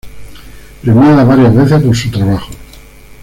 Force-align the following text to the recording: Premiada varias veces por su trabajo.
Premiada 0.81 1.23
varias 1.23 1.53
veces 1.53 1.83
por 1.83 1.95
su 1.95 2.09
trabajo. 2.09 2.49